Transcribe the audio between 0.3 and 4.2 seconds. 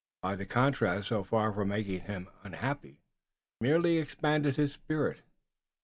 the contrast, so far from making him unhappy, merely